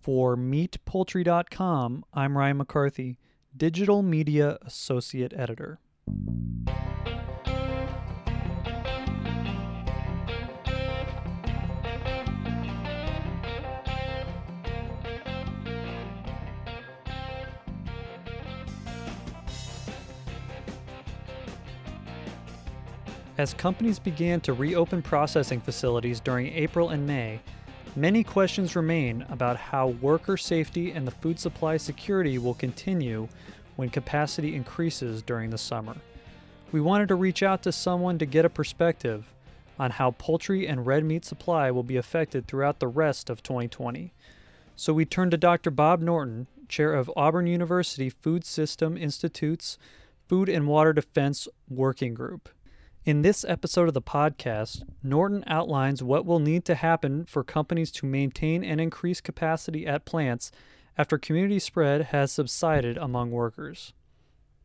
[0.00, 3.18] For meatpoultry.com, I'm Ryan McCarthy,
[3.56, 5.80] Digital Media Associate Editor.
[23.36, 27.40] As companies began to reopen processing facilities during April and May,
[27.96, 33.28] many questions remain about how worker safety and the food supply security will continue
[33.76, 35.96] when capacity increases during the summer.
[36.72, 39.32] We wanted to reach out to someone to get a perspective
[39.78, 44.12] on how poultry and red meat supply will be affected throughout the rest of 2020.
[44.76, 45.70] So we turned to Dr.
[45.70, 49.78] Bob Norton, chair of Auburn University Food System Institute's
[50.28, 52.48] Food and Water Defense Working Group.
[53.08, 57.90] In this episode of the podcast, Norton outlines what will need to happen for companies
[57.92, 60.52] to maintain and increase capacity at plants
[60.98, 63.94] after community spread has subsided among workers.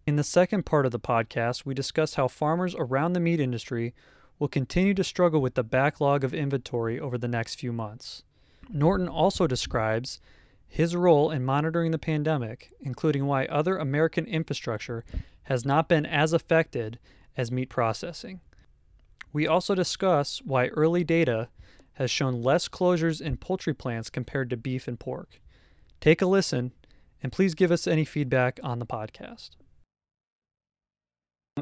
[0.06, 3.94] In the second part of the podcast, we discuss how farmers around the meat industry
[4.40, 8.24] will continue to struggle with the backlog of inventory over the next few months.
[8.70, 10.20] Norton also describes
[10.68, 15.06] his role in monitoring the pandemic, including why other American infrastructure
[15.44, 17.00] has not been as affected
[17.38, 18.42] as meat processing.
[19.32, 21.50] We also discuss why early data
[21.94, 25.42] has shown less closures in poultry plants compared to beef and pork.
[26.02, 26.72] Take a listen
[27.22, 29.52] and please give us any feedback on the podcast.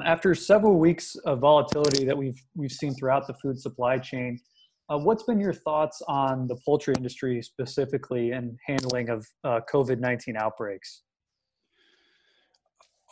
[0.03, 4.39] After several weeks of volatility that we've we've seen throughout the food supply chain,
[4.89, 9.99] uh, what's been your thoughts on the poultry industry specifically and handling of uh, COVID
[9.99, 11.03] nineteen outbreaks?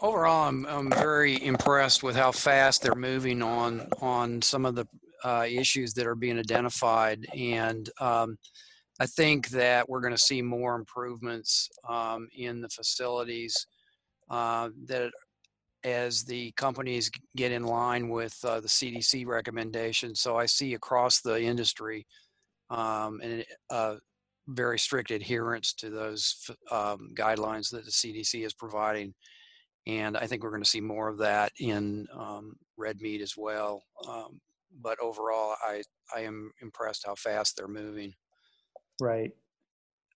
[0.02, 4.88] Overall, I'm, I'm very impressed with how fast they're moving on on some of the
[5.24, 8.38] uh, issues that are being identified, and um,
[9.00, 13.68] I think that we're going to see more improvements um, in the facilities
[14.30, 15.12] uh, that
[15.84, 20.20] as the companies get in line with uh, the CDC recommendations.
[20.20, 22.06] So I see across the industry
[22.70, 23.96] um, and uh,
[24.48, 29.14] very strict adherence to those um, guidelines that the CDC is providing
[29.88, 33.36] and I think we're going to see more of that in um, red meat as
[33.38, 33.84] well.
[34.08, 34.40] Um,
[34.82, 35.82] but overall, I
[36.16, 38.14] I am impressed how fast they're moving.
[39.02, 39.32] Right.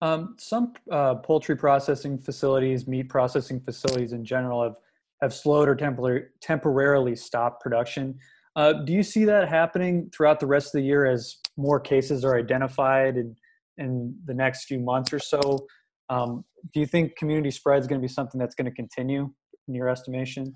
[0.02, 4.76] Um, some uh, poultry processing facilities, meat processing facilities in general, have
[5.22, 8.20] have slowed or tempor- temporarily stopped production.
[8.56, 12.24] Uh, do you see that happening throughout the rest of the year as more cases
[12.26, 13.36] are identified in
[13.78, 15.66] in the next few months or so?
[16.10, 16.44] Um,
[16.74, 19.32] do you think community spread is going to be something that's going to continue?
[19.68, 20.54] In your estimation?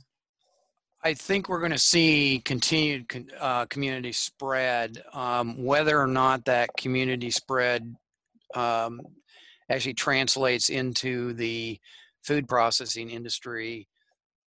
[1.03, 5.01] I think we're going to see continued uh, community spread.
[5.13, 7.95] Um, whether or not that community spread
[8.56, 9.01] um,
[9.69, 11.79] actually translates into the
[12.23, 13.88] food processing industry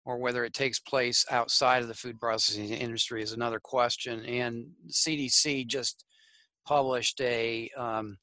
[0.04, 4.24] or whether it takes place outside of the food processing industry is another question.
[4.24, 6.04] And CDC just
[6.66, 8.18] published a um,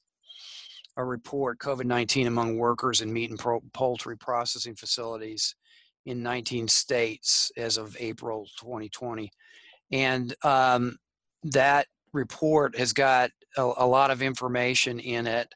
[0.98, 3.40] a report COVID 19 among workers in meat and
[3.74, 5.56] poultry processing facilities
[6.08, 9.30] in 19 states as of April 2020.
[9.92, 10.98] And um,
[11.44, 15.54] that report has got a, a, lot of information in it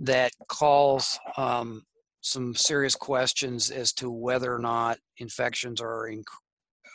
[0.00, 1.82] that calls um,
[2.20, 6.24] some serious questions as to whether or not infections are in,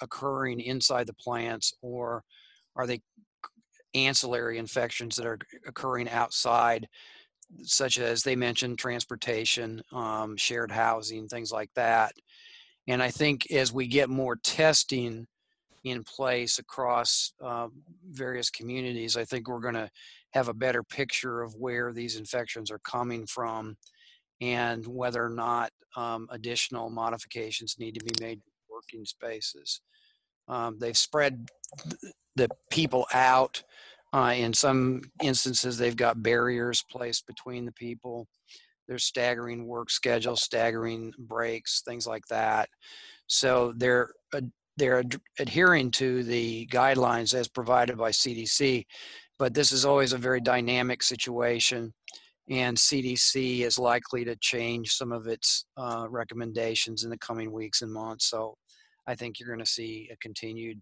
[0.02, 2.24] occurring inside the plants or
[2.76, 3.00] are they
[3.96, 6.88] ancillary infections that are occurring outside
[7.64, 12.14] such as they mentioned transportation um, shared housing things like that
[12.90, 15.28] and I think as we get more testing
[15.84, 17.68] in place across uh,
[18.10, 19.92] various communities, I think we're going to
[20.34, 23.78] have a better picture of where these infections are coming from
[24.42, 29.82] and whether or not um, additional modifications need to be made to working spaces.
[30.48, 31.48] Um, they've spread
[32.36, 33.62] the people out.
[34.12, 38.28] Uh, in some instances, they've got barriers placed between the people
[38.90, 42.68] there's staggering work schedules, staggering breaks, things like that.
[43.28, 44.10] So they're
[44.78, 45.04] they're
[45.38, 48.86] adhering to the guidelines as provided by CDC,
[49.38, 51.94] but this is always a very dynamic situation,
[52.50, 57.82] and CDC is likely to change some of its uh, recommendations in the coming weeks
[57.82, 58.30] and months.
[58.30, 58.56] So
[59.06, 60.82] I think you're going to see a continued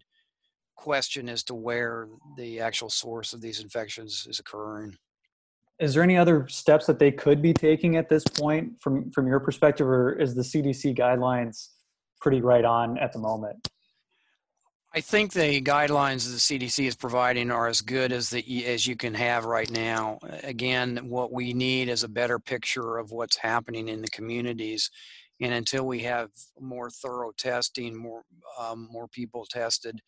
[0.76, 4.96] question as to where the actual source of these infections is occurring
[5.80, 9.26] is there any other steps that they could be taking at this point from from
[9.26, 11.68] your perspective or is the cdc guidelines
[12.20, 13.68] pretty right on at the moment
[14.94, 18.96] I think the guidelines the CDC is providing are as good as the as you
[18.96, 20.18] can have right now.
[20.42, 24.90] Again, what we need is a better picture of what's happening in the communities,
[25.42, 28.22] and until we have more thorough testing, more
[28.58, 30.00] um, more people tested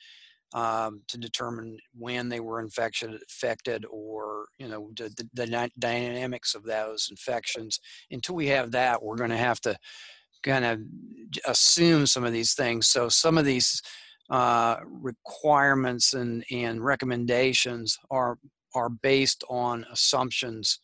[0.53, 6.55] um, to determine when they were infected, infected, or you know the, the, the dynamics
[6.55, 7.81] of those infections.
[8.11, 9.77] Until we have that, we're going to have to
[10.43, 10.81] kind of
[11.47, 12.89] assume some of these things.
[12.89, 13.83] So some of these
[14.31, 18.39] uh, requirements and, and recommendations are
[18.75, 20.79] are based on assumptions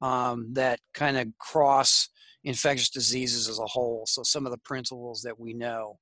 [0.00, 2.08] um, that kind of cross
[2.44, 4.04] infectious diseases as a whole.
[4.06, 5.98] So some of the principles that we know,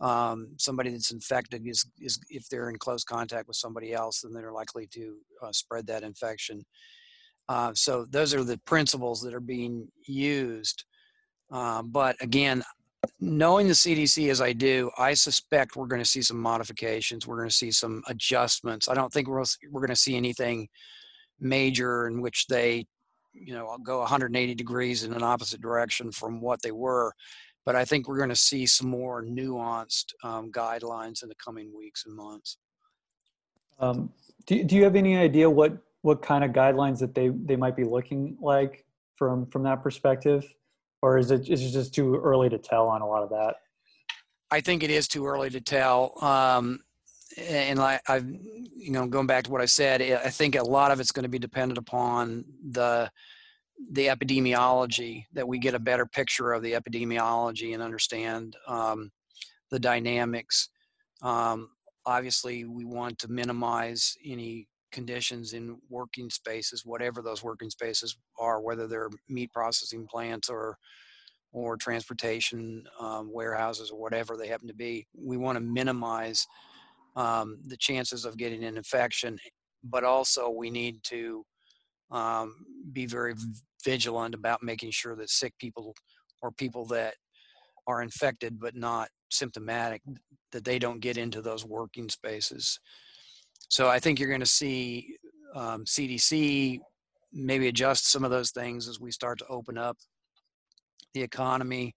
[0.00, 4.32] um, somebody that's infected is, is if they're in close contact with somebody else, then
[4.32, 6.64] they're likely to uh, spread that infection.
[7.48, 10.84] Uh, so those are the principles that are being used.
[11.50, 12.62] Uh, but again,
[13.20, 17.26] knowing the CDC as I do, I suspect we're going to see some modifications.
[17.26, 18.88] We're going to see some adjustments.
[18.88, 20.68] I don't think we're we're going to see anything
[21.38, 22.86] major in which they,
[23.32, 27.12] you know, go 180 degrees in an opposite direction from what they were.
[27.66, 31.76] But I think we're going to see some more nuanced um, guidelines in the coming
[31.76, 32.56] weeks and months.
[33.78, 34.10] Um,
[34.46, 37.76] do, do you have any idea what what kind of guidelines that they they might
[37.76, 38.86] be looking like
[39.16, 40.46] from from that perspective?
[41.02, 43.56] or is it is it just too early to tell on a lot of that?
[44.50, 46.22] I think it is too early to tell.
[46.22, 46.80] Um,
[47.36, 50.90] and I, I've, you know, going back to what I said, I think a lot
[50.90, 53.10] of it's going to be dependent upon the
[53.92, 59.10] the epidemiology that we get a better picture of the epidemiology and understand um,
[59.70, 60.68] the dynamics.
[61.22, 61.70] Um,
[62.04, 68.60] obviously, we want to minimize any conditions in working spaces, whatever those working spaces are,
[68.60, 70.78] whether they're meat processing plants or
[71.52, 75.06] or transportation um, warehouses or whatever they happen to be.
[75.14, 76.46] We want to minimize
[77.14, 79.38] um, the chances of getting an infection,
[79.82, 81.46] but also we need to
[82.10, 82.54] um,
[82.92, 83.34] be very
[83.84, 85.94] vigilant about making sure that sick people
[86.42, 87.14] or people that
[87.86, 90.02] are infected but not symptomatic
[90.52, 92.78] that they don't get into those working spaces
[93.68, 95.16] so I think you're going to see
[95.54, 96.80] um, CDC
[97.32, 99.96] maybe adjust some of those things as we start to open up
[101.14, 101.94] the economy.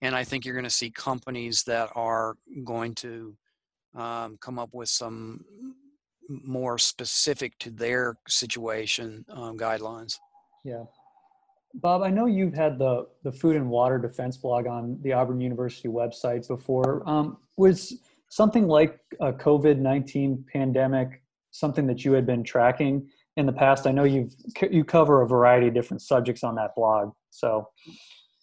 [0.00, 3.36] And I think you're going to see companies that are going to
[3.94, 5.44] um, come up with some
[6.44, 10.18] more specific to their situation um, guidelines.
[10.64, 10.84] Yeah.
[11.74, 15.40] Bob, I know you've had the, the food and water defense blog on the Auburn
[15.40, 17.02] University website before.
[17.08, 17.94] Um, was
[18.28, 23.86] something like a COVID 19 pandemic something that you had been tracking in the past?
[23.86, 24.34] I know you've
[24.70, 27.12] you cover a variety of different subjects on that blog.
[27.30, 27.68] So,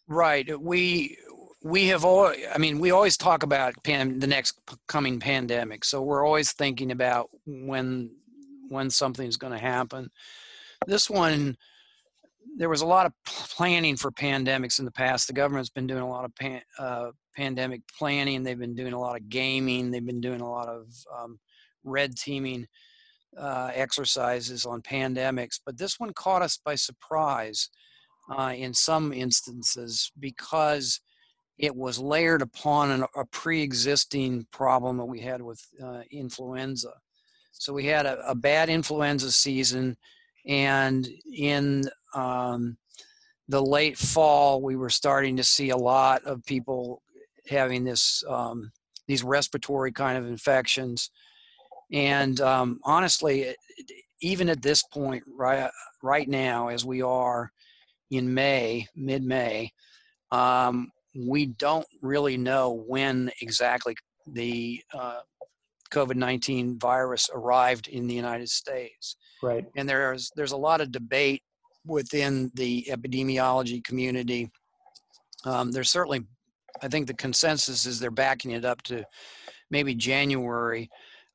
[0.08, 1.18] right, we
[1.62, 2.32] we have all.
[2.54, 5.84] I mean, we always talk about pan, the next coming pandemic.
[5.84, 8.12] So we're always thinking about when
[8.70, 10.10] when something's going to happen.
[10.88, 11.58] This one,
[12.58, 15.28] there was a lot of planning for pandemics in the past.
[15.28, 18.44] The government's been doing a lot of pan, uh, pandemic planning.
[18.44, 19.92] They've been doing a lot of gaming.
[19.92, 20.86] They've been doing a lot of
[21.18, 21.40] um,
[21.84, 22.68] red teaming
[23.38, 25.60] uh, exercises on pandemics.
[25.66, 27.70] But this one caught us by surprise
[28.30, 31.02] uh, in some instances because
[31.60, 36.94] it was layered upon an, a pre-existing problem that we had with uh, influenza.
[37.52, 39.98] So we had a, a, bad influenza season,
[40.48, 41.84] and in
[42.16, 42.78] um,
[43.50, 47.02] the late fall, we were starting to see a lot of people
[47.50, 48.72] having this um,
[49.08, 51.12] these respiratory kind of infections.
[51.92, 53.54] And um, honestly,
[54.22, 55.70] even at this point, right
[56.02, 57.52] right now, as we are
[58.12, 59.74] in May, mid-May,
[60.32, 60.90] um,
[61.28, 63.96] we don't really know when exactly
[64.28, 65.20] the uh,
[65.92, 69.16] COVID-19 virus arrived in the United States.
[69.42, 69.66] Right.
[69.76, 71.42] And there's there's a lot of debate
[71.86, 74.50] within the epidemiology community.
[75.46, 76.26] Um, there's certainly
[76.82, 79.04] I think the consensus is they're backing it up to
[79.72, 80.90] maybe January.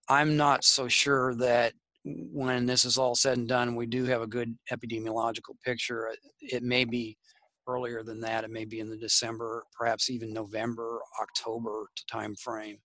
[0.08, 1.72] I'm not so sure that
[2.04, 6.10] when this is all said and done, we do have a good epidemiological picture.
[6.40, 7.16] It may be
[7.66, 8.44] earlier than that.
[8.44, 12.78] It may be in the December, perhaps even November, October time frame.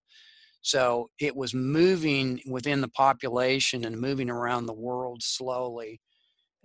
[0.62, 6.02] So it was moving within the population and moving around the world slowly,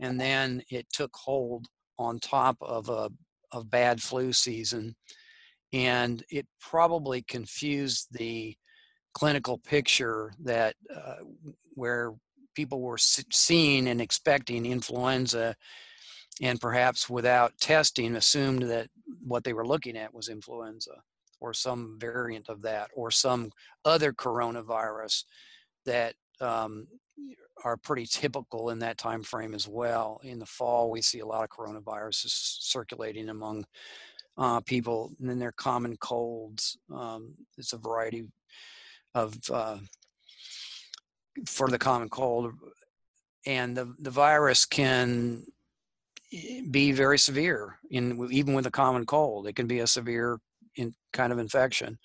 [0.00, 1.66] and then it took hold
[1.98, 3.10] on top of a
[3.52, 4.96] of bad flu season
[5.74, 8.56] and it probably confused the
[9.12, 11.16] clinical picture that uh,
[11.74, 12.12] where
[12.54, 15.56] people were seeing and expecting influenza
[16.42, 18.88] and perhaps without testing assumed that
[19.24, 21.02] what they were looking at was influenza
[21.40, 23.50] or some variant of that or some
[23.84, 25.24] other coronavirus
[25.84, 26.86] that um,
[27.64, 30.20] are pretty typical in that time frame as well.
[30.24, 33.64] In the fall, we see a lot of coronaviruses circulating among
[34.36, 36.76] uh, people, and then they're common colds.
[36.92, 38.24] Um, it's a variety
[39.14, 39.78] of uh,
[41.46, 42.52] for the common cold,
[43.46, 45.44] and the the virus can
[46.70, 49.46] be very severe in even with a common cold.
[49.46, 50.38] It can be a severe
[50.76, 51.98] in kind of infection.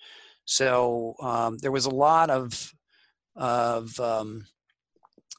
[0.44, 2.72] So um, there was a lot of
[3.36, 4.46] of um,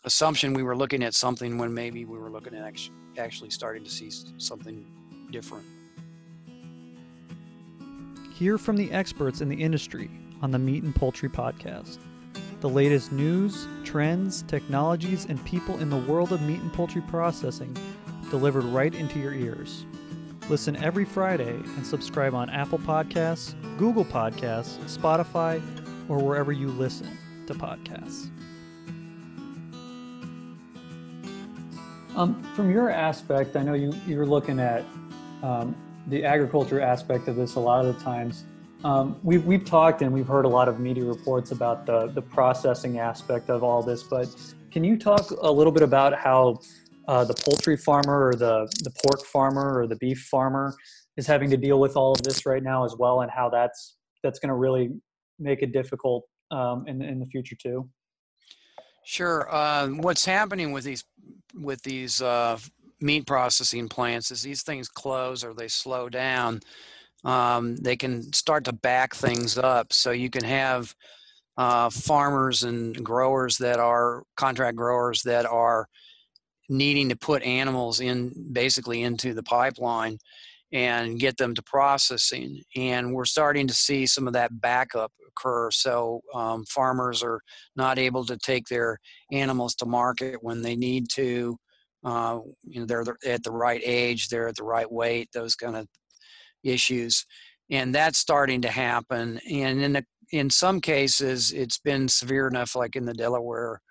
[0.03, 2.74] assumption we were looking at something when maybe we were looking at
[3.17, 4.86] actually starting to see something
[5.31, 5.65] different.
[8.33, 10.10] Hear from the experts in the industry
[10.41, 12.00] on the Meat and Poultry Podcast.
[12.62, 17.75] The latest news, trends, technologies, and people in the world of meat and poultry processing
[18.31, 19.85] delivered right into your ears.
[20.50, 25.61] Listen every Friday and subscribe on Apple Podcasts, Google Podcasts, Spotify,
[26.09, 28.29] or wherever you listen to podcasts.
[32.15, 34.83] Um, from your aspect, I know you, you're looking at
[35.43, 35.75] um,
[36.07, 38.45] the agriculture aspect of this a lot of the times.
[38.83, 42.21] Um, we've, we've talked and we've heard a lot of media reports about the, the
[42.21, 44.27] processing aspect of all this, but
[44.71, 46.59] can you talk a little bit about how
[47.08, 50.75] uh, the poultry farmer or the, the pork farmer or the beef farmer
[51.17, 53.98] is having to deal with all of this right now as well and how that's
[54.24, 54.89] that's going to really
[55.39, 57.89] make it difficult um, in, in the future too.
[59.03, 61.03] Sure uh, what's happening with these
[61.60, 62.58] with these uh,
[63.00, 66.62] meat processing plants is these things close or they slow down
[67.24, 69.93] um, they can start to back things up.
[69.93, 70.96] So you can have
[71.58, 75.88] uh, farmers and growers that are contract growers that are
[76.70, 80.18] needing to put animals in basically into the pipeline
[80.74, 82.62] and get them to processing.
[82.75, 85.70] And we're starting to see some of that backup occur.
[85.72, 87.41] So um, farmers are
[87.75, 88.98] not able to take their
[89.32, 91.58] animals to market when they need to.
[92.03, 95.75] Uh, you know, they're at the right age, they're at the right weight, those kind
[95.75, 95.88] of
[96.63, 97.25] issues.
[97.70, 99.39] And that's starting to happen.
[99.50, 103.82] And in the, in some cases, it's been severe enough, like in the Delaware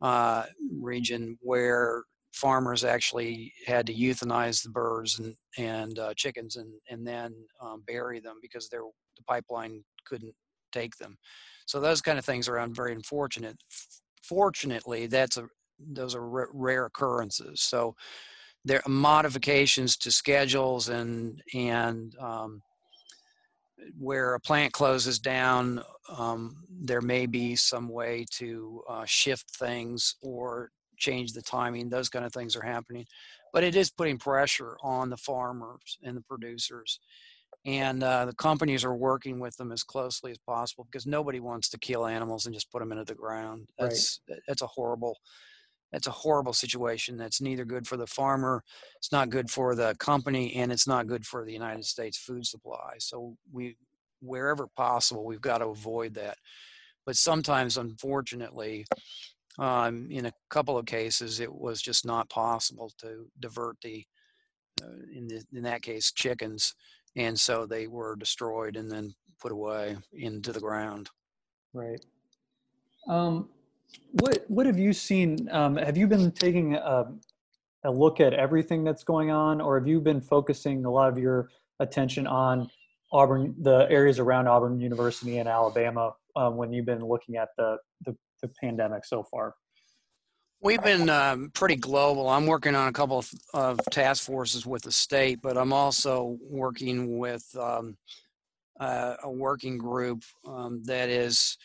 [0.00, 0.44] uh,
[0.80, 7.06] region, where farmers actually had to euthanize the birds and and uh, chickens and and
[7.06, 8.80] then um, bury them because the
[9.26, 10.34] pipeline couldn't
[10.72, 11.16] take them.
[11.66, 13.56] So those kind of things are very unfortunate.
[14.22, 17.62] Fortunately, that's a those are r- rare occurrences.
[17.62, 17.94] So
[18.64, 22.62] there are modifications to schedules and and um,
[23.98, 25.82] where a plant closes down,
[26.16, 31.88] um, there may be some way to uh, shift things or change the timing.
[31.88, 33.06] Those kind of things are happening,
[33.52, 37.00] but it is putting pressure on the farmers and the producers.
[37.64, 41.68] And uh, the companies are working with them as closely as possible because nobody wants
[41.70, 43.68] to kill animals and just put them into the ground.
[43.78, 44.38] That's right.
[44.46, 45.16] that's a horrible
[45.92, 47.16] that's a horrible situation.
[47.16, 48.62] That's neither good for the farmer,
[48.96, 52.46] it's not good for the company, and it's not good for the United States food
[52.46, 52.94] supply.
[52.98, 53.76] So we,
[54.20, 56.36] wherever possible, we've got to avoid that.
[57.06, 58.84] But sometimes, unfortunately,
[59.58, 64.04] um, in a couple of cases, it was just not possible to divert the,
[64.82, 66.74] uh, in, the, in that case, chickens,
[67.16, 71.08] and so they were destroyed and then put away into the ground.
[71.72, 72.04] Right.
[73.08, 73.48] Um,
[74.12, 75.48] what What have you seen?
[75.50, 77.12] Um, have you been taking a,
[77.84, 81.18] a look at everything that's going on, or have you been focusing a lot of
[81.18, 82.70] your attention on
[83.12, 87.78] Auburn, the areas around Auburn University in Alabama, um, when you've been looking at the,
[88.04, 89.54] the the pandemic so far?
[90.60, 92.28] We've been um, pretty global.
[92.28, 96.36] I'm working on a couple of, of, task forces with the state, but I'm also
[96.42, 97.96] working with um,
[98.80, 101.56] uh, a working group um, that is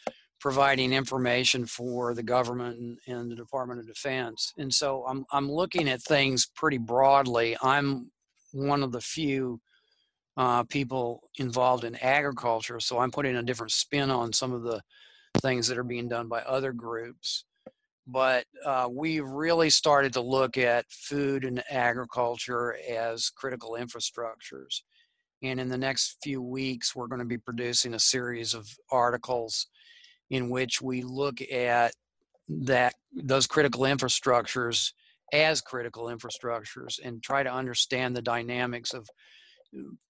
[0.44, 4.54] providing information for the government and, and, the Department of Defense.
[4.58, 7.56] And so I'm I'm looking at things pretty broadly.
[7.64, 8.12] I'm
[8.52, 9.62] one of the few
[10.36, 14.82] uh, people involved in agriculture, so I'm putting a different spin on some of the
[15.38, 17.46] things that are being done by other groups.
[18.06, 24.82] But uh, we really started to look at food and agriculture as critical infrastructures.
[25.42, 29.68] And in the next few weeks, we're going to be producing a series of articles
[30.34, 31.94] in which we look at
[32.50, 34.92] that those critical infrastructures
[35.32, 39.08] as critical infrastructures and try to understand the dynamics of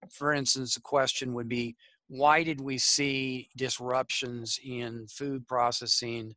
[0.09, 1.75] for instance the question would be
[2.07, 6.35] why did we see disruptions in food processing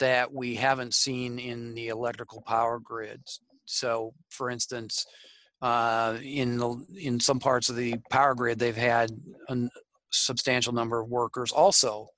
[0.00, 3.40] that we haven't seen in the electrical power grids?
[3.64, 5.04] So, for instance,
[5.60, 9.10] uh, in the, in some parts of the power grid, they've had
[9.48, 9.68] an,
[10.10, 12.08] substantial number of workers also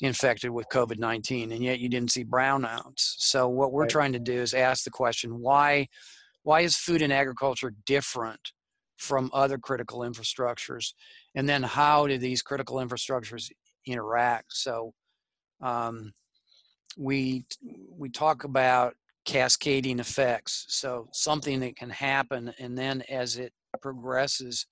[0.00, 3.14] infected with COVID 19, and yet you didn't see brownouts.
[3.18, 3.90] So, what we're Right.
[3.90, 5.88] trying to do is ask the question why,
[6.42, 8.52] why is food and agriculture different
[8.96, 10.94] from other critical infrastructures?
[11.34, 13.50] And then, how do these critical infrastructures
[13.86, 14.52] interact?
[14.54, 14.94] So,
[15.60, 16.12] um,
[16.96, 17.44] we
[17.90, 24.66] we talk about cascading effects so something that can happen and then as it progresses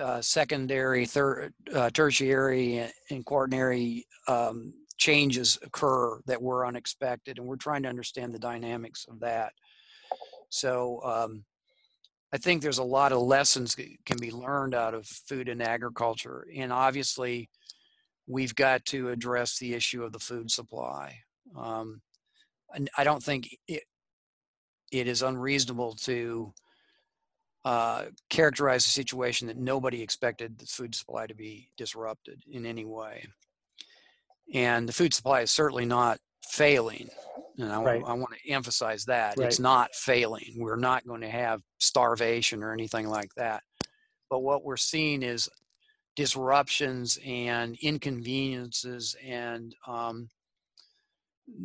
[0.00, 7.56] uh, secondary third uh, tertiary and- quaternary um, changes occur that were unexpected and we're
[7.56, 9.52] trying to understand the dynamics of that
[10.48, 11.44] so um,
[12.32, 15.62] i think there's a lot of lessons that can be learned out of food and
[15.62, 17.48] agriculture and obviously
[18.26, 21.18] we've got to address the issue of the food supply.
[21.56, 22.00] Um,
[22.74, 23.84] and I don't think it,
[24.90, 26.52] it is unreasonable to
[27.66, 32.84] uh, characterize a situation that nobody expected the food supply to be disrupted in any
[32.84, 33.26] way.
[34.54, 37.08] And the food supply is certainly not failing.
[37.58, 38.02] And I, Right.
[38.06, 39.36] I want to emphasize that.
[39.36, 39.48] Right.
[39.48, 40.54] It's not failing.
[40.56, 43.64] We're not going to have starvation or anything like that.
[44.30, 45.48] But what we're seeing is
[46.14, 50.28] disruptions and inconveniences and um,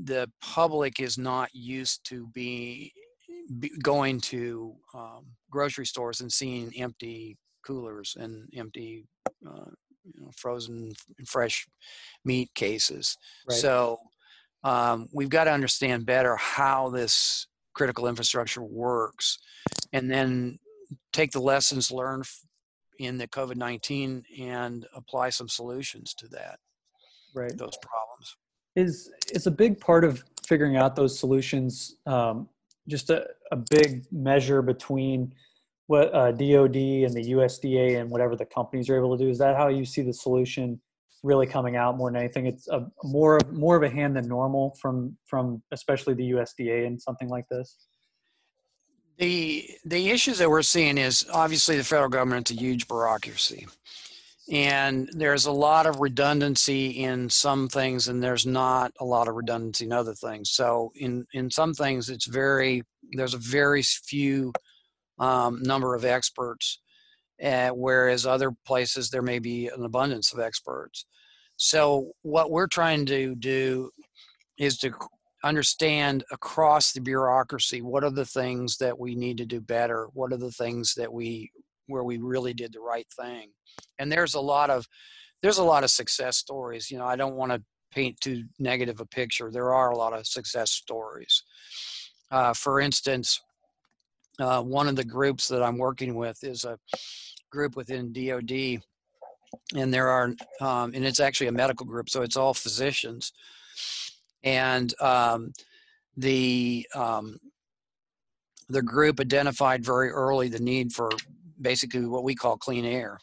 [0.03, 2.91] the public is not used to be,
[3.81, 9.05] going to um, grocery stores and seeing empty coolers and empty
[9.47, 9.69] uh,
[10.03, 11.67] you know, frozen and fresh
[12.25, 13.17] meat cases
[13.47, 13.57] Right.
[13.57, 13.99] so
[14.63, 19.39] um, we've got to understand better how this critical infrastructure works
[19.93, 20.59] and then
[21.13, 22.25] take the lessons learned
[22.99, 26.59] in the COVID 19 and apply some solutions to that,
[27.33, 27.57] right.
[27.57, 28.35] those problems.
[28.75, 32.47] is is a big part of figuring out those solutions um,
[32.91, 35.33] just a, a big measure between
[35.87, 39.29] what uh, DoD and the USDA and whatever the companies are able to do.
[39.29, 40.79] Is that how you see the solution
[41.23, 42.45] really coming out more than anything?
[42.45, 46.85] It's a more of more of a hand than normal from from especially the USDA
[46.85, 47.77] and something like this.
[49.17, 53.67] The, the issues that we're seeing is obviously the federal government's a huge bureaucracy.
[54.51, 59.35] And there's a lot of redundancy in some things, and there's not a lot of
[59.35, 60.51] redundancy in other things.
[60.51, 62.83] So, in, in some things, it's very,
[63.13, 64.51] there's a very few
[65.19, 66.81] um, number of experts,
[67.41, 71.05] uh, whereas other places there may be an abundance of experts.
[71.55, 73.89] So, what we're trying to do
[74.57, 74.91] is to
[75.45, 80.33] understand across the bureaucracy what are the things that we need to do better, what
[80.33, 81.49] are the things that we
[81.87, 83.49] where we really did the right thing,
[83.99, 84.87] and there's a lot of
[85.41, 86.91] there's a lot of success stories.
[86.91, 89.51] You know, I don't want to paint too negative a picture.
[89.51, 91.43] There are a lot of success stories.
[92.29, 93.41] Uh, for instance,
[94.39, 96.79] uh, one of the groups that I'm working with is a
[97.51, 98.81] group within DoD,
[99.75, 103.33] and there are, um, and it's actually a medical group, so it's all physicians,
[104.43, 105.51] and um,
[106.15, 107.37] the um,
[108.69, 111.09] the group identified very early the need for
[111.61, 113.19] basically what we call clean air,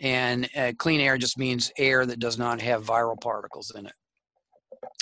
[0.00, 3.92] and uh, clean air just means air that does not have viral particles in it.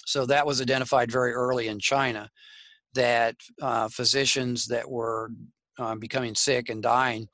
[0.07, 2.29] So that was identified very early in China
[2.95, 5.31] that uh, physicians that were
[5.79, 7.29] uh, becoming sick and dying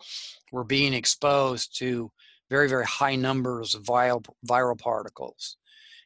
[0.52, 2.10] were being exposed to
[2.50, 5.56] very, very high numbers of viral, viral particles.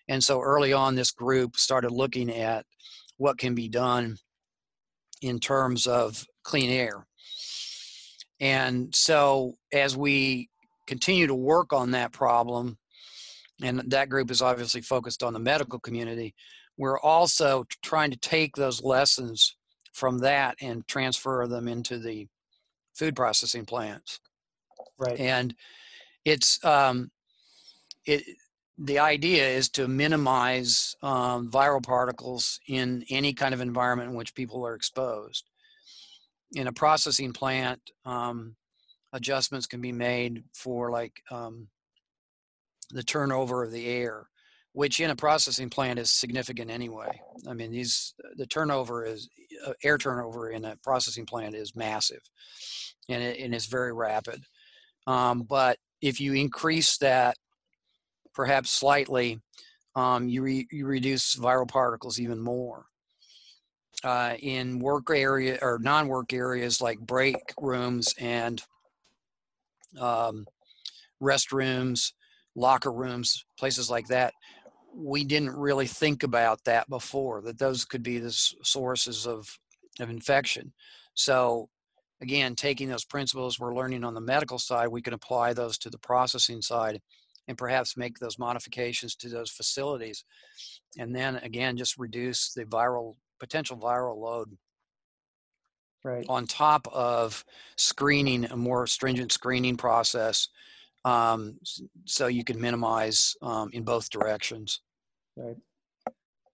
[0.09, 2.64] And so early on, this group started looking at
[3.16, 4.16] what can be done
[5.21, 7.08] in terms of clean air.
[8.40, 10.48] And so as we
[10.87, 12.79] continue to work on that problem,
[13.62, 16.35] and that group is obviously focused on the medical community,
[16.77, 19.57] we're also trying to take those lessons
[19.92, 22.29] from that and transfer them into the
[22.94, 24.20] food processing plants.
[24.96, 25.18] Right.
[25.18, 25.55] And
[26.24, 27.11] it's um,
[28.07, 28.22] it.
[28.81, 34.37] The idea is to minimize um, viral particles in any kind of environment in which
[34.37, 35.47] people are exposed.
[36.54, 38.56] In a processing plant, um,
[39.12, 41.68] adjustments can be made for like um,
[42.90, 44.28] the turnover of the air,
[44.72, 47.20] which in a processing plant is significant anyway.
[47.46, 49.28] I mean, these the turnover is
[49.66, 52.22] uh, air turnover in a processing plant is massive,
[53.08, 54.44] and it, and it's very rapid.
[55.06, 57.37] Um, but if you increase that,
[58.34, 59.40] perhaps slightly,
[59.94, 62.87] um, you re, you reduce viral particles even more.
[64.04, 68.62] Uh, in work area or non-work areas like break rooms and
[69.98, 70.46] um,
[71.20, 72.12] restrooms,
[72.54, 74.32] locker rooms, places like that,
[74.94, 77.40] we didn't really think about that before.
[77.42, 79.48] That those could be the sources of
[80.00, 80.72] of infection.
[81.14, 81.68] So
[82.20, 85.90] again, taking those principles we're learning on the medical side, we can apply those to
[85.90, 87.00] the processing side
[87.48, 90.24] and perhaps make those modifications to those facilities.
[90.98, 94.57] And then again, just reduce the viral potential viral load
[96.05, 96.27] right.
[96.29, 97.44] on top of
[97.77, 100.48] screening a more stringent screening process
[101.05, 101.59] um,
[102.05, 104.81] so you can minimize um, in both directions.
[105.37, 105.57] Right.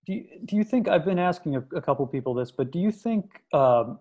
[0.07, 2.79] Do you, do you think I've been asking a, a couple people this, but do
[2.79, 3.99] you think um,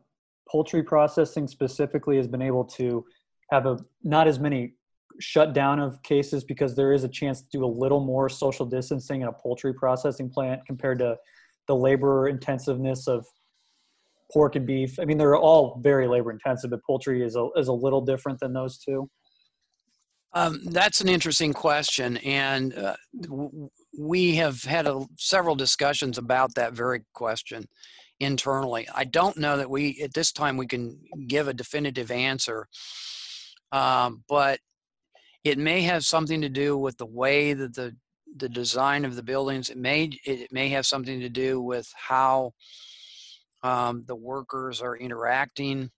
[0.50, 3.06] poultry processing specifically has been able to
[3.52, 4.74] have a not as many
[5.20, 9.22] shutdown of cases because there is a chance to do a little more social distancing
[9.22, 11.16] in a poultry processing plant compared to
[11.68, 13.26] the labor intensiveness of
[14.32, 15.00] pork and beef.
[15.00, 18.40] I mean, they're all very labor intensive, but poultry is a, is a little different
[18.40, 19.10] than those two.
[20.36, 26.56] Um, that's an interesting question, and uh, w- we have had a, several discussions about
[26.56, 27.66] that very question
[28.20, 28.88] internally.
[28.96, 32.68] I don't know that we at this time we can give a definitive answer,
[33.72, 34.60] um, but
[35.44, 37.96] it may have something to do with the way that the
[38.36, 39.70] the design of the buildings.
[39.70, 42.54] It may it may have something to do with how
[43.64, 45.90] um, the workers are interacting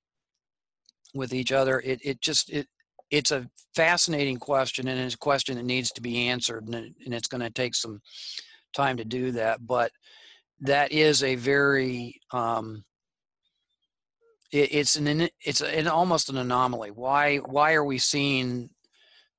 [1.14, 1.80] with each other.
[1.80, 2.68] It it just it
[3.12, 6.94] it's a fascinating question and it's a question that needs to be answered and, it,
[7.06, 8.02] and it's going to take some
[8.74, 9.92] time to do that but
[10.60, 12.84] that is a very um,
[14.52, 18.70] it, it's an it's an almost an anomaly why why are we seeing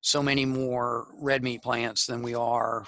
[0.01, 2.85] so many more red meat plants than we are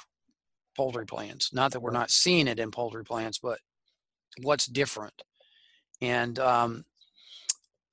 [0.76, 3.60] poultry plants not that we're not seeing it in poultry plants but
[4.42, 5.24] what's different
[6.02, 6.86] and um,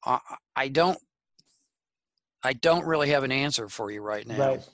[0.05, 0.21] I,
[0.55, 0.99] I don't
[2.43, 4.39] I don't really have an answer for you right now.
[4.39, 4.69] Right.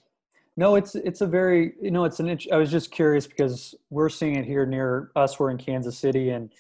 [0.59, 2.39] No, it's it's a very you know it's an.
[2.53, 5.39] I was just curious because we're seeing it here near us.
[5.39, 6.53] We're in Kansas City, and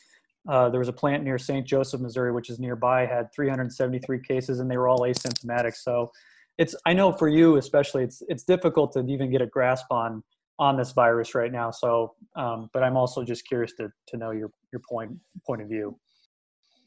[0.49, 1.66] uh, there was a plant near St.
[1.66, 5.77] Joseph, Missouri, which is nearby, had 373 cases, and they were all asymptomatic.
[5.77, 6.11] So,
[6.59, 10.23] it's I know for you especially, it's it's difficult to even get a grasp on
[10.59, 11.71] on this virus right now.
[11.71, 15.12] So, um, but I'm also just curious to to know your your point
[15.47, 15.99] point of view.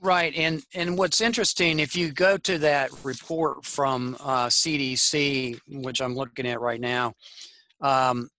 [0.01, 6.01] Right, and and what's interesting, if you go to that report from uh, CDC, which
[6.01, 7.13] I'm looking at right now,
[7.81, 8.29] um,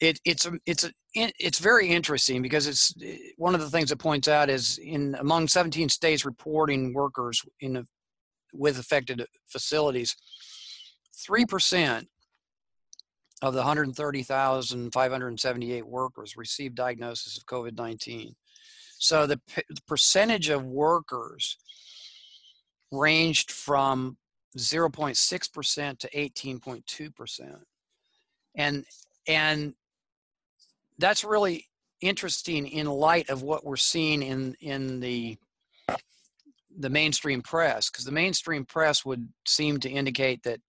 [0.00, 2.94] it, it's it's it's very interesting because it's
[3.36, 7.84] one of the things it points out is in among 17 states reporting workers in
[8.52, 10.16] with affected facilities,
[11.14, 12.08] three percent
[13.42, 18.34] of the 130,578 workers received diagnosis of COVID-19.
[18.98, 21.58] So the, the percentage of workers
[22.92, 24.16] ranged from
[24.56, 27.60] 0.6% to 18.2%.
[28.54, 28.84] And
[29.26, 29.74] and
[30.98, 31.68] that's really
[32.00, 35.38] interesting in light of what we're seeing in in the
[36.78, 40.60] the mainstream press because the mainstream press would seem to indicate that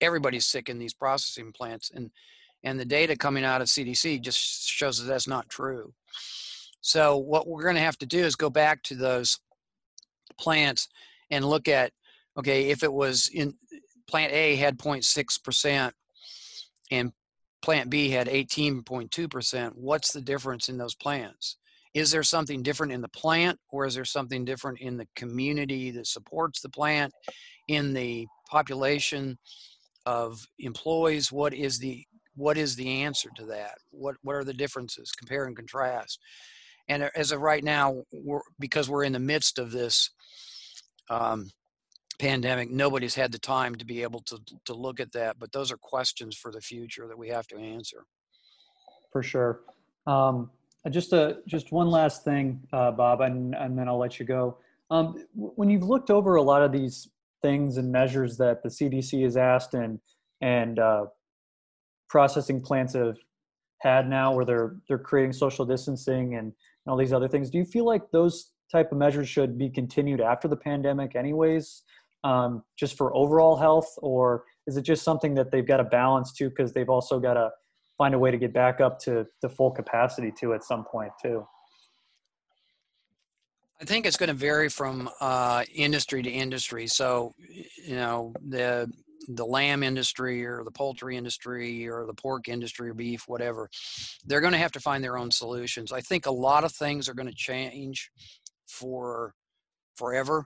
[0.00, 2.10] everybody's sick in these processing plants and
[2.64, 5.92] and the data coming out of CDC just shows that that's not true.
[6.80, 9.38] So what we're going to have to do is go back to those
[10.38, 10.88] plants
[11.30, 11.92] and look at,
[12.38, 13.54] okay, if it was in
[14.06, 15.92] plant A had 0.6%
[16.90, 17.12] and
[17.62, 21.56] plant B had 18.2%, what's the difference in those plants?
[21.94, 25.92] Is there something different in the plant or is there something different in the community
[25.92, 27.12] that supports the plant,
[27.68, 29.38] in the population
[30.04, 31.30] of employees?
[31.32, 32.04] What is the
[32.36, 33.76] what is the answer to that?
[33.90, 35.12] What what are the differences?
[35.12, 36.18] Compare and contrast.
[36.88, 40.10] And as of right now, we're, because we're in the midst of this
[41.08, 41.50] um,
[42.18, 45.38] pandemic, nobody's had the time to be able to to look at that.
[45.38, 48.04] But those are questions for the future that we have to answer.
[49.12, 49.60] For sure.
[50.06, 50.50] Um,
[50.90, 54.58] just a just one last thing, uh, Bob, and and then I'll let you go.
[54.90, 57.08] Um, when you've looked over a lot of these
[57.42, 59.98] things and measures that the CDC has asked and
[60.40, 61.06] and uh,
[62.08, 63.16] processing plants have
[63.80, 66.52] had now, where they're they're creating social distancing and
[66.86, 67.50] and all these other things.
[67.50, 71.82] Do you feel like those type of measures should be continued after the pandemic, anyways,
[72.24, 76.32] um, just for overall health, or is it just something that they've got to balance
[76.32, 77.50] too because they've also got to
[77.98, 81.12] find a way to get back up to the full capacity too at some point
[81.22, 81.46] too?
[83.80, 86.86] I think it's going to vary from uh, industry to industry.
[86.86, 87.32] So,
[87.84, 88.90] you know, the
[89.28, 93.70] the lamb industry or the poultry industry or the pork industry or beef, whatever,
[94.26, 95.92] they're going to have to find their own solutions.
[95.92, 98.10] I think a lot of things are going to change
[98.68, 99.32] for
[99.96, 100.44] forever.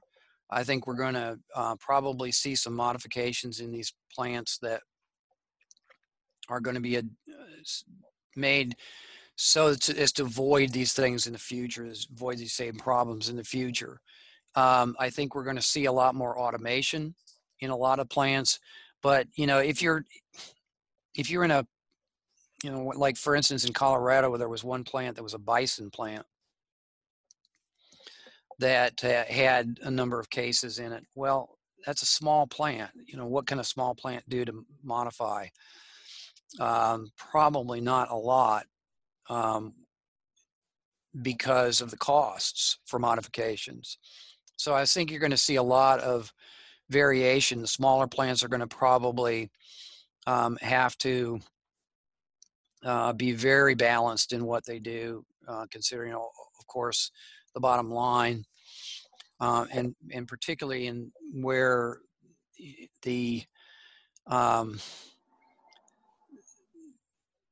[0.51, 4.83] I think we're going to uh, probably see some modifications in these plants that
[6.49, 7.03] are going to be a, uh,
[8.37, 8.77] made
[9.37, 13.29] so to, as to avoid these things in the future, as avoid these same problems
[13.29, 14.01] in the future.
[14.55, 17.15] Um, I think we're going to see a lot more automation
[17.61, 18.59] in a lot of plants.
[19.03, 20.05] But you know, if you're
[21.15, 21.67] if you're in a,
[22.65, 25.39] you know, like for instance in Colorado, where there was one plant that was a
[25.39, 26.27] bison plant
[28.59, 31.05] that uh, had a number of cases in it.
[31.15, 32.91] Well, that's a small plant.
[33.07, 35.47] You know, what can a small plant do to modify?
[36.61, 38.67] Um, probably not a lot
[39.29, 39.75] um,
[41.23, 43.99] because of the costs for modifications.
[44.57, 46.33] So I think you're going to see a lot of
[46.91, 47.61] variation.
[47.61, 49.51] The smaller plants are going to probably
[50.27, 51.41] um, have to
[52.85, 57.11] uh, be very balanced in what they do, uh, considering, of course,
[57.55, 58.45] the bottom line,
[59.41, 61.99] uh, and and particularly in where
[63.03, 63.43] the
[64.27, 64.79] um,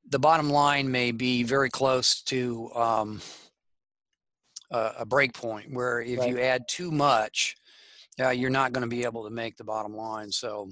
[0.09, 3.21] the bottom line may be very close to um,
[4.71, 6.29] a, a break point where if right.
[6.29, 7.57] you add too much,
[8.21, 10.31] uh, you're not going to be able to make the bottom line.
[10.31, 10.71] So,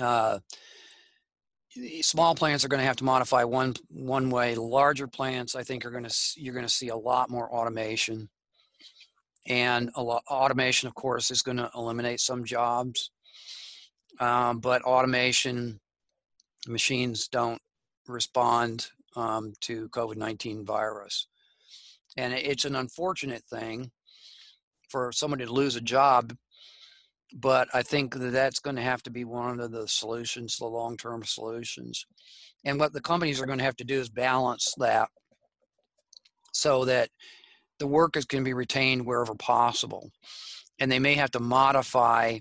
[0.00, 0.38] uh,
[2.00, 4.54] small plants are going to have to modify one one way.
[4.54, 8.28] Larger plants, I think, are going to you're going to see a lot more automation,
[9.46, 13.10] and a lot, automation, of course, is going to eliminate some jobs.
[14.18, 15.78] Um, but automation
[16.66, 17.60] machines don't
[18.08, 21.26] respond um, to COVID 19 virus.
[22.16, 23.90] And it's an unfortunate thing
[24.88, 26.34] for somebody to lose a job,
[27.34, 30.66] but I think that that's going to have to be one of the solutions, the
[30.66, 32.06] long term solutions.
[32.64, 35.08] And what the companies are going to have to do is balance that
[36.52, 37.10] so that
[37.78, 40.10] the workers can be retained wherever possible.
[40.78, 42.38] And they may have to modify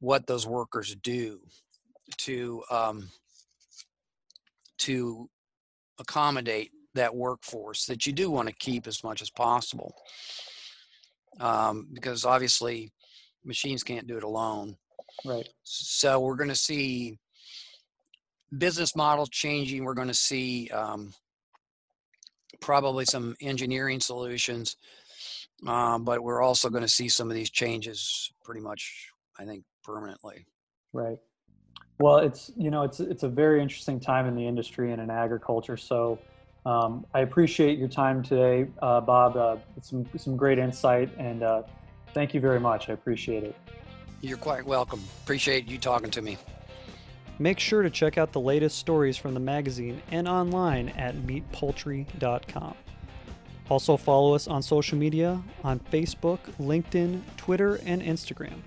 [0.00, 1.40] what those workers do
[2.18, 3.10] to um,
[4.78, 5.28] to
[5.98, 9.94] accommodate that workforce that you do want to keep as much as possible.
[11.40, 12.92] Um, because obviously
[13.44, 14.76] machines can't do it alone.
[15.24, 15.48] Right.
[15.62, 17.18] So we're going to see
[18.56, 19.84] business model changing.
[19.84, 21.12] We're going to see um,
[22.60, 24.76] probably some engineering solutions,
[25.66, 29.64] um, but we're also going to see some of these changes pretty much, I think,
[29.84, 30.46] permanently.
[30.92, 31.18] Right.
[31.98, 35.10] Well, it's you know it's it's a very interesting time in the industry and in
[35.10, 35.76] agriculture.
[35.76, 36.18] So
[36.64, 39.36] um, I appreciate your time today, uh, Bob.
[39.36, 41.62] Uh, some some great insight, and uh,
[42.14, 42.88] thank you very much.
[42.88, 43.56] I appreciate it.
[44.20, 45.02] You're quite welcome.
[45.24, 46.38] Appreciate you talking to me.
[47.40, 52.74] Make sure to check out the latest stories from the magazine and online at meatpoultry.com.
[53.70, 58.60] Also, follow us on social media on Facebook, LinkedIn, Twitter, and Instagram,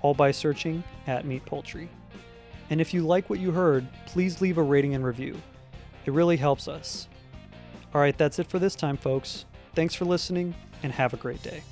[0.00, 1.88] all by searching at Meat Poultry.
[2.70, 5.40] And if you like what you heard, please leave a rating and review.
[6.06, 7.08] It really helps us.
[7.94, 9.44] All right, that's it for this time, folks.
[9.74, 11.62] Thanks for listening, and have a great day.